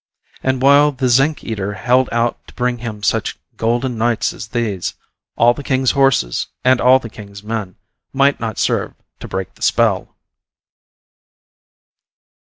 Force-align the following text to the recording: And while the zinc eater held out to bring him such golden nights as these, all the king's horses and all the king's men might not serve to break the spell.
And 0.41 0.63
while 0.63 0.91
the 0.91 1.07
zinc 1.09 1.43
eater 1.43 1.73
held 1.73 2.09
out 2.11 2.47
to 2.47 2.55
bring 2.55 2.79
him 2.79 3.03
such 3.03 3.37
golden 3.55 3.99
nights 3.99 4.33
as 4.33 4.47
these, 4.47 4.95
all 5.35 5.53
the 5.53 5.61
king's 5.61 5.91
horses 5.91 6.47
and 6.63 6.81
all 6.81 6.97
the 6.97 7.07
king's 7.07 7.43
men 7.43 7.75
might 8.11 8.39
not 8.39 8.57
serve 8.57 8.95
to 9.19 9.27
break 9.27 9.53
the 9.53 9.61
spell. 9.61 10.15